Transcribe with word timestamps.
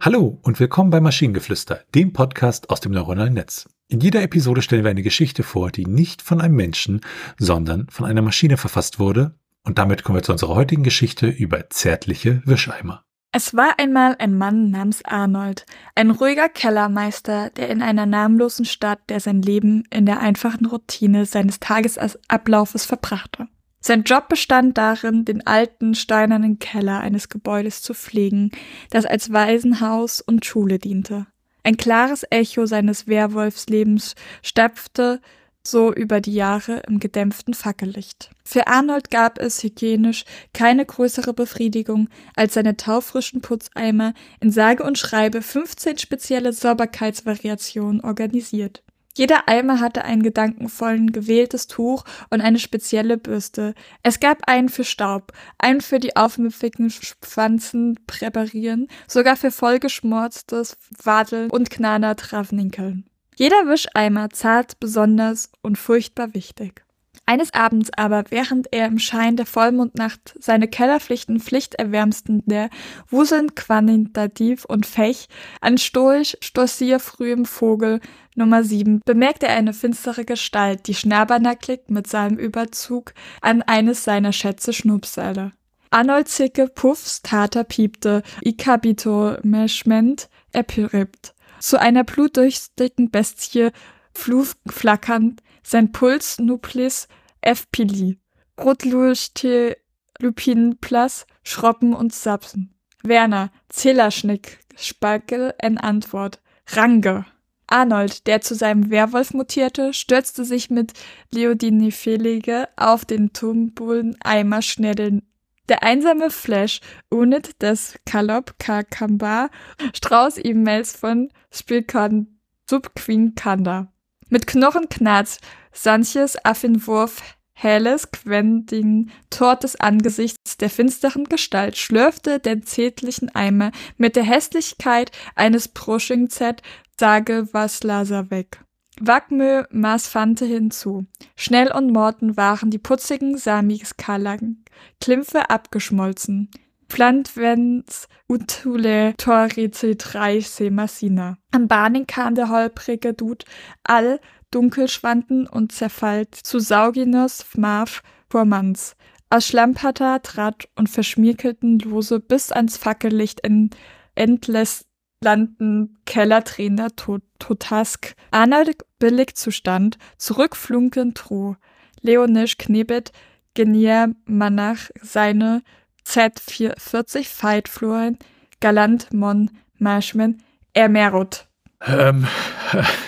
Hallo 0.00 0.38
und 0.42 0.60
willkommen 0.60 0.90
bei 0.90 1.00
Maschinengeflüster, 1.00 1.80
dem 1.92 2.12
Podcast 2.12 2.70
aus 2.70 2.78
dem 2.78 2.92
neuronalen 2.92 3.34
Netz. 3.34 3.68
In 3.88 3.98
jeder 3.98 4.22
Episode 4.22 4.62
stellen 4.62 4.84
wir 4.84 4.92
eine 4.92 5.02
Geschichte 5.02 5.42
vor, 5.42 5.72
die 5.72 5.86
nicht 5.86 6.22
von 6.22 6.40
einem 6.40 6.54
Menschen, 6.54 7.00
sondern 7.36 7.88
von 7.90 8.06
einer 8.06 8.22
Maschine 8.22 8.58
verfasst 8.58 9.00
wurde. 9.00 9.34
Und 9.64 9.78
damit 9.78 10.04
kommen 10.04 10.18
wir 10.18 10.22
zu 10.22 10.30
unserer 10.30 10.54
heutigen 10.54 10.84
Geschichte 10.84 11.26
über 11.26 11.68
zärtliche 11.70 12.42
Wischeimer. 12.44 13.02
Es 13.32 13.56
war 13.56 13.74
einmal 13.78 14.14
ein 14.20 14.38
Mann 14.38 14.70
namens 14.70 15.04
Arnold, 15.04 15.66
ein 15.96 16.12
ruhiger 16.12 16.48
Kellermeister, 16.48 17.50
der 17.50 17.68
in 17.68 17.82
einer 17.82 18.06
namenlosen 18.06 18.66
Stadt, 18.66 19.00
der 19.08 19.18
sein 19.18 19.42
Leben 19.42 19.82
in 19.90 20.06
der 20.06 20.20
einfachen 20.20 20.66
Routine 20.66 21.26
seines 21.26 21.58
Tagesablaufes 21.58 22.86
verbrachte. 22.86 23.48
Sein 23.80 24.02
Job 24.02 24.28
bestand 24.28 24.76
darin, 24.76 25.24
den 25.24 25.46
alten 25.46 25.94
steinernen 25.94 26.58
Keller 26.58 27.00
eines 27.00 27.28
Gebäudes 27.28 27.80
zu 27.80 27.94
pflegen, 27.94 28.50
das 28.90 29.06
als 29.06 29.32
Waisenhaus 29.32 30.20
und 30.20 30.44
Schule 30.44 30.78
diente. 30.78 31.26
Ein 31.62 31.76
klares 31.76 32.24
Echo 32.30 32.66
seines 32.66 33.06
Werwolfslebens 33.06 34.14
stapfte 34.42 35.20
so 35.62 35.92
über 35.92 36.20
die 36.20 36.34
Jahre 36.34 36.82
im 36.88 36.98
gedämpften 36.98 37.54
Fackellicht. 37.54 38.30
Für 38.44 38.66
Arnold 38.68 39.10
gab 39.10 39.38
es 39.38 39.62
hygienisch 39.62 40.24
keine 40.54 40.86
größere 40.86 41.34
Befriedigung, 41.34 42.08
als 42.34 42.54
seine 42.54 42.76
taufrischen 42.76 43.42
Putzeimer 43.42 44.14
in 44.40 44.50
sage 44.50 44.82
und 44.82 44.98
schreibe 44.98 45.42
15 45.42 45.98
spezielle 45.98 46.52
Sauberkeitsvariationen 46.52 48.00
organisiert. 48.00 48.82
Jeder 49.18 49.48
Eimer 49.48 49.80
hatte 49.80 50.04
einen 50.04 50.22
gedankenvollen 50.22 51.10
gewähltes 51.10 51.66
Tuch 51.66 52.04
und 52.30 52.40
eine 52.40 52.60
spezielle 52.60 53.18
Bürste. 53.18 53.74
Es 54.04 54.20
gab 54.20 54.42
einen 54.46 54.68
für 54.68 54.84
Staub, 54.84 55.32
einen 55.58 55.80
für 55.80 55.98
die 55.98 56.14
aufmüpfigen 56.14 56.88
Pflanzen 56.88 57.98
präparieren, 58.06 58.86
sogar 59.08 59.34
für 59.34 59.50
vollgeschmorztes 59.50 60.76
Wadel 61.02 61.48
und 61.50 61.68
Knader 61.68 62.14
Travninkeln. 62.14 63.10
Jeder 63.34 63.66
Wischeimer 63.66 64.30
zart 64.30 64.78
besonders 64.78 65.50
und 65.62 65.78
furchtbar 65.78 66.32
wichtig. 66.34 66.84
Eines 67.28 67.52
Abends 67.52 67.90
aber, 67.94 68.24
während 68.30 68.72
er 68.72 68.86
im 68.86 68.98
Schein 68.98 69.36
der 69.36 69.44
Vollmondnacht 69.44 70.34
seine 70.40 70.66
Kellerpflichten 70.66 71.40
pflichterwärmsten 71.40 72.42
der 72.46 72.70
Wuseln 73.10 73.54
quantitativ 73.54 74.64
und 74.64 74.86
Fech 74.86 75.28
an 75.60 75.76
stoisch 75.76 76.38
stossier 76.40 76.98
frühem 76.98 77.44
Vogel 77.44 78.00
Nummer 78.34 78.64
7 78.64 79.02
bemerkte 79.04 79.46
er 79.46 79.58
eine 79.58 79.74
finstere 79.74 80.24
Gestalt, 80.24 80.86
die 80.86 80.94
schnabbernacklig 80.94 81.80
mit 81.88 82.06
seinem 82.06 82.38
Überzug 82.38 83.12
an 83.42 83.60
eines 83.60 84.04
seiner 84.04 84.32
Schätze 84.32 84.72
schnupsale. 84.72 85.52
Arnold 85.90 86.28
Zicke 86.28 86.66
Puffs 86.66 87.20
Tater 87.20 87.64
piepte, 87.64 88.22
Ikabito 88.40 89.36
Meschment 89.42 90.30
erpiript. 90.52 91.34
Zu 91.60 91.78
einer 91.78 92.04
blutdurchstigen 92.04 93.10
Bestie 93.10 93.68
fluf 94.14 94.56
flackernd, 94.66 95.42
sein 95.62 95.92
Puls 95.92 96.38
nuplis 96.38 97.06
F-Pili, 97.40 98.18
Rotluchte, 98.58 99.76
Lupinenplas, 100.18 101.26
Schroppen 101.42 101.94
und 101.94 102.12
Sapsen. 102.12 102.74
Werner, 103.02 103.50
Zählerschnick, 103.68 104.58
Spackel 104.76 105.54
in 105.62 105.78
Antwort. 105.78 106.40
Range. 106.70 107.24
Arnold, 107.66 108.26
der 108.26 108.40
zu 108.40 108.54
seinem 108.54 108.90
Werwolf 108.90 109.34
mutierte, 109.34 109.92
stürzte 109.92 110.44
sich 110.44 110.70
mit 110.70 110.94
Leodinifelige 111.30 112.68
auf 112.76 113.04
den 113.04 113.32
Tumbullen 113.32 114.16
Eimer 114.22 114.62
schnellen. 114.62 115.22
Der 115.68 115.82
einsame 115.82 116.30
Flash 116.30 116.80
unet 117.10 117.62
das 117.62 117.98
Kalop 118.06 118.58
Kakamba 118.58 119.50
Strauß 119.94 120.38
E-Mails 120.42 120.96
von 120.96 121.28
Spilkan 121.52 122.38
Subquinkanda. 122.68 123.92
Mit 124.28 124.46
Knochenknarz 124.46 125.38
Sanches 125.72 126.36
Affenwurf 126.44 127.22
helles 127.54 128.10
Quending 128.10 129.10
Tort 129.30 129.64
des 129.64 129.76
Angesichts 129.76 130.56
der 130.58 130.70
finsteren 130.70 131.24
Gestalt 131.24 131.76
schlürfte 131.76 132.38
den 132.38 132.62
zärtlichen 132.64 133.34
Eimer 133.34 133.72
mit 133.96 134.16
der 134.16 134.24
Hässlichkeit 134.24 135.10
eines 135.34 135.68
Brushing 135.68 136.28
Z 136.28 136.62
sage 136.98 137.48
was 137.52 137.82
Laser 137.82 138.30
weg. 138.30 138.60
Wagmö 139.00 139.64
maß 139.70 140.08
Fante 140.08 140.44
hinzu. 140.44 141.06
Schnell 141.36 141.72
und 141.72 141.92
Morten 141.92 142.36
waren 142.36 142.70
die 142.70 142.78
putzigen 142.78 143.38
Samiskalang 143.38 144.58
Klimpfe 145.00 145.50
abgeschmolzen. 145.50 146.50
Plantwens 146.88 148.08
utule 148.28 149.14
torice 149.16 149.96
drei 149.96 150.40
semasina. 150.40 151.36
Am 151.52 151.68
Bahnen 151.68 152.06
kam 152.06 152.34
der 152.34 152.48
holprige 152.48 153.14
Dud 153.14 153.44
all 153.84 154.20
dunkelschwanden 154.50 155.46
und 155.46 155.72
zerfallt 155.72 156.34
zu 156.34 156.58
Sauginos 156.58 157.42
Fmav 157.42 158.02
Vormanns. 158.30 158.96
Aus 159.30 159.46
Schlammpatter 159.46 160.22
trat 160.22 160.68
und 160.76 160.88
verschmierkelten 160.88 161.78
lose 161.80 162.18
bis 162.18 162.50
ans 162.50 162.78
Fackellicht 162.78 163.40
in 163.40 163.70
endless 164.14 164.86
landen 165.22 165.98
Kellertrainer 166.06 166.94
to 166.96 167.18
Totask. 167.38 168.14
Arnold 168.30 168.84
billig 168.98 169.36
zustand, 169.36 169.98
zurückflunken 170.16 171.14
tro. 171.14 171.56
Leonisch 172.00 172.56
knebet 172.56 173.12
genier 173.54 174.14
Manach 174.24 174.90
seine 175.02 175.62
Z40 176.08 177.24
Fight 177.26 177.68
Florin 177.68 178.18
Galant 178.60 179.12
Mon 179.12 179.50
Marschman 179.78 180.42
Ermerot. 180.72 181.46
Ähm, 181.86 182.26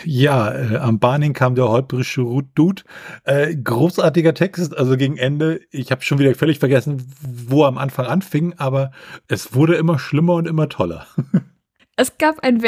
ja, 0.05 0.53
äh, 0.53 0.77
am 0.77 1.01
Bahning 1.01 1.33
kam 1.33 1.55
der 1.55 1.69
holprische 1.69 2.23
Dude. 2.55 2.83
Äh, 3.25 3.57
großartiger 3.57 4.35
Text, 4.35 4.77
also 4.77 4.97
gegen 4.97 5.17
Ende. 5.17 5.61
Ich 5.71 5.91
habe 5.91 6.03
schon 6.03 6.19
wieder 6.19 6.35
völlig 6.35 6.61
vergessen, 6.61 7.05
wo 7.21 7.65
er 7.65 7.69
am 7.69 7.79
Anfang 7.79 8.07
anfing, 8.07 8.55
aber 8.59 8.93
es 9.27 9.55
wurde 9.55 9.75
immer 9.75 9.99
schlimmer 9.99 10.35
und 10.35 10.47
immer 10.47 10.69
toller. 10.69 11.07
es 11.97 12.17
gab 12.19 12.41
ein 12.41 12.63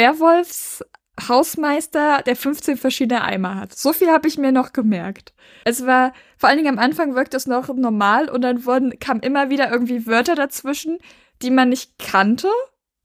Werwolfshausmeister, 1.15 2.23
der 2.25 2.35
15 2.35 2.77
verschiedene 2.77 3.23
Eimer 3.23 3.55
hat. 3.55 3.73
So 3.73 3.93
viel 3.93 4.09
habe 4.09 4.27
ich 4.27 4.37
mir 4.37 4.51
noch 4.51 4.73
gemerkt. 4.73 5.33
Es 5.65 5.85
war, 5.85 6.13
vor 6.37 6.49
allen 6.49 6.57
Dingen 6.57 6.77
am 6.77 6.83
Anfang 6.83 7.15
wirkt 7.15 7.33
es 7.33 7.47
noch 7.47 7.73
normal 7.73 8.29
und 8.29 8.41
dann 8.41 8.65
wurden, 8.65 8.97
kamen 8.99 9.21
immer 9.21 9.49
wieder 9.49 9.71
irgendwie 9.71 10.07
Wörter 10.07 10.35
dazwischen, 10.35 10.97
die 11.41 11.51
man 11.51 11.69
nicht 11.69 11.99
kannte. 11.99 12.49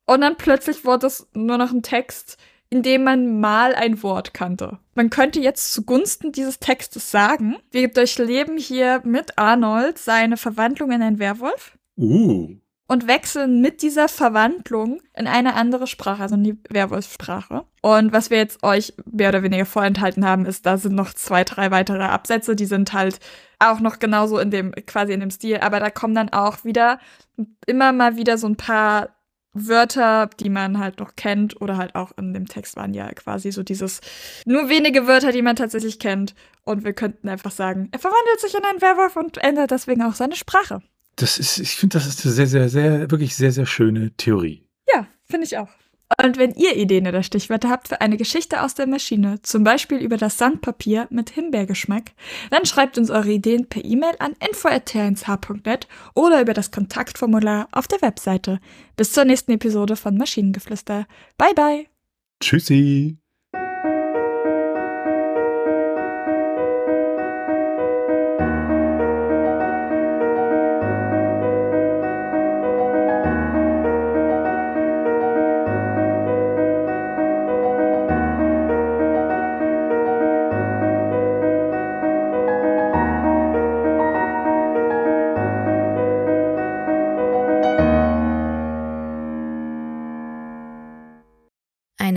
Und 0.06 0.22
dann 0.22 0.36
plötzlich 0.36 0.84
wurde 0.84 1.06
es 1.06 1.28
nur 1.34 1.58
noch 1.58 1.70
ein 1.70 1.82
Text, 1.82 2.38
indem 2.70 3.04
man 3.04 3.40
mal 3.40 3.74
ein 3.74 4.02
Wort 4.02 4.34
kannte. 4.34 4.78
Man 4.94 5.10
könnte 5.10 5.40
jetzt 5.40 5.72
zugunsten 5.72 6.32
dieses 6.32 6.58
Textes 6.58 7.10
sagen, 7.10 7.56
wir 7.70 7.88
durchleben 7.88 8.58
hier 8.58 9.00
mit 9.04 9.38
Arnold 9.38 9.98
seine 9.98 10.36
Verwandlung 10.36 10.90
in 10.92 11.02
einen 11.02 11.18
Werwolf. 11.18 11.78
Uh. 11.96 12.56
Und 12.88 13.06
wechseln 13.06 13.60
mit 13.60 13.82
dieser 13.82 14.08
Verwandlung 14.08 15.00
in 15.14 15.26
eine 15.26 15.54
andere 15.54 15.86
Sprache, 15.86 16.22
also 16.22 16.36
in 16.36 16.42
die 16.42 16.58
Werwolfsprache. 16.70 17.64
Und 17.82 18.12
was 18.12 18.30
wir 18.30 18.38
jetzt 18.38 18.64
euch 18.64 18.94
mehr 19.10 19.28
oder 19.28 19.42
weniger 19.42 19.66
vorenthalten 19.66 20.24
haben, 20.24 20.46
ist, 20.46 20.64
da 20.64 20.78
sind 20.78 20.94
noch 20.94 21.12
zwei, 21.12 21.44
drei 21.44 21.70
weitere 21.70 22.04
Absätze, 22.04 22.56
die 22.56 22.64
sind 22.64 22.94
halt 22.94 23.20
auch 23.58 23.80
noch 23.80 23.98
genauso 23.98 24.38
in 24.38 24.50
dem, 24.50 24.72
quasi 24.86 25.12
in 25.12 25.20
dem 25.20 25.30
Stil, 25.30 25.58
aber 25.58 25.80
da 25.80 25.90
kommen 25.90 26.14
dann 26.14 26.30
auch 26.30 26.64
wieder 26.64 26.98
immer 27.66 27.92
mal 27.92 28.16
wieder 28.16 28.38
so 28.38 28.46
ein 28.46 28.56
paar 28.56 29.10
Wörter, 29.52 30.30
die 30.40 30.50
man 30.50 30.78
halt 30.78 31.00
noch 31.00 31.16
kennt 31.16 31.60
oder 31.60 31.76
halt 31.76 31.94
auch 31.94 32.12
in 32.16 32.32
dem 32.32 32.46
Text 32.46 32.76
waren 32.76 32.94
ja 32.94 33.10
quasi 33.12 33.50
so 33.50 33.62
dieses 33.62 34.00
nur 34.44 34.68
wenige 34.68 35.06
Wörter, 35.06 35.32
die 35.32 35.42
man 35.42 35.56
tatsächlich 35.56 35.98
kennt 35.98 36.34
und 36.64 36.84
wir 36.84 36.92
könnten 36.92 37.28
einfach 37.28 37.50
sagen, 37.50 37.88
er 37.92 37.98
verwandelt 37.98 38.40
sich 38.40 38.54
in 38.54 38.64
einen 38.64 38.80
Werwolf 38.80 39.16
und 39.16 39.38
ändert 39.38 39.70
deswegen 39.70 40.02
auch 40.02 40.14
seine 40.14 40.36
Sprache. 40.36 40.82
Das 41.18 41.38
ist, 41.38 41.58
ich 41.58 41.74
finde, 41.76 41.98
das 41.98 42.06
ist 42.06 42.24
eine 42.24 42.32
sehr, 42.32 42.46
sehr, 42.46 42.68
sehr, 42.68 43.10
wirklich 43.10 43.34
sehr, 43.34 43.50
sehr 43.50 43.66
schöne 43.66 44.12
Theorie. 44.16 44.64
Ja, 44.88 45.06
finde 45.24 45.46
ich 45.46 45.58
auch. 45.58 45.68
Und 46.24 46.38
wenn 46.38 46.52
ihr 46.54 46.76
Ideen 46.76 47.06
oder 47.06 47.22
Stichwörter 47.22 47.68
habt 47.68 47.88
für 47.88 48.00
eine 48.00 48.16
Geschichte 48.16 48.62
aus 48.62 48.74
der 48.74 48.86
Maschine, 48.86 49.42
zum 49.42 49.62
Beispiel 49.62 49.98
über 49.98 50.16
das 50.16 50.38
Sandpapier 50.38 51.06
mit 51.10 51.30
Himbeergeschmack, 51.30 52.12
dann 52.50 52.64
schreibt 52.64 52.96
uns 52.96 53.10
eure 53.10 53.30
Ideen 53.30 53.68
per 53.68 53.84
E-Mail 53.84 54.14
an 54.18 54.34
info.tnsh.net 54.40 55.86
oder 56.14 56.40
über 56.40 56.54
das 56.54 56.70
Kontaktformular 56.70 57.68
auf 57.72 57.88
der 57.88 58.00
Webseite. 58.00 58.58
Bis 58.96 59.12
zur 59.12 59.24
nächsten 59.24 59.52
Episode 59.52 59.96
von 59.96 60.16
Maschinengeflüster. 60.16 61.06
Bye 61.36 61.54
bye. 61.54 61.86
Tschüssi. 62.40 63.18